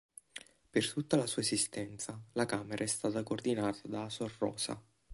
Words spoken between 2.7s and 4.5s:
è stata coordinata da Asor